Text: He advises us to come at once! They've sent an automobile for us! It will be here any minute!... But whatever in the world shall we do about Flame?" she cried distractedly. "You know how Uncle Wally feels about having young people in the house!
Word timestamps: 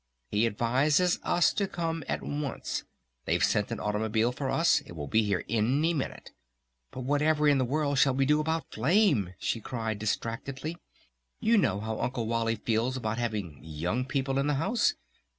He 0.31 0.47
advises 0.47 1.19
us 1.21 1.53
to 1.53 1.67
come 1.67 2.03
at 2.09 2.23
once! 2.23 2.85
They've 3.25 3.43
sent 3.43 3.69
an 3.69 3.79
automobile 3.79 4.31
for 4.31 4.49
us! 4.49 4.81
It 4.87 4.93
will 4.93 5.05
be 5.07 5.21
here 5.21 5.45
any 5.47 5.93
minute!... 5.93 6.31
But 6.89 7.01
whatever 7.01 7.47
in 7.47 7.59
the 7.59 7.65
world 7.65 7.99
shall 7.99 8.15
we 8.15 8.25
do 8.25 8.39
about 8.39 8.71
Flame?" 8.71 9.35
she 9.37 9.61
cried 9.61 9.99
distractedly. 9.99 10.75
"You 11.39 11.55
know 11.55 11.79
how 11.81 11.99
Uncle 12.01 12.25
Wally 12.25 12.55
feels 12.55 12.97
about 12.97 13.19
having 13.19 13.63
young 13.63 14.03
people 14.05 14.39
in 14.39 14.47
the 14.47 14.55
house! 14.55 14.95